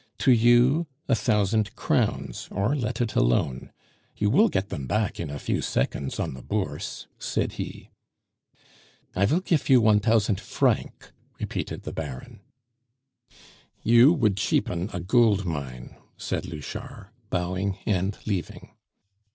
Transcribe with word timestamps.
"To 0.17 0.31
you 0.31 0.87
a 1.07 1.13
thousand 1.13 1.75
crowns, 1.75 2.47
or 2.49 2.75
let 2.75 3.01
it 3.01 3.13
alone. 3.15 3.71
You 4.17 4.31
will 4.31 4.49
get 4.49 4.69
them 4.69 4.87
back 4.87 5.19
in 5.19 5.29
a 5.29 5.37
few 5.37 5.61
seconds 5.61 6.19
on 6.19 6.33
the 6.33 6.41
Bourse," 6.41 7.05
said 7.19 7.51
he. 7.51 7.91
"I 9.15 9.25
will 9.25 9.41
gif 9.41 9.69
you 9.69 9.79
one 9.79 9.99
tousant 9.99 10.39
franc," 10.39 11.11
repeated 11.39 11.83
the 11.83 11.93
Baron. 11.93 12.39
"You 13.83 14.11
would 14.11 14.37
cheapen 14.37 14.89
a 14.91 14.99
gold 14.99 15.45
mine!" 15.45 15.95
said 16.17 16.47
Louchard, 16.47 17.09
bowing 17.29 17.77
and 17.85 18.17
leaving. 18.25 18.71